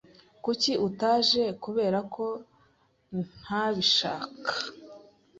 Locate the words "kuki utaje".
0.43-1.43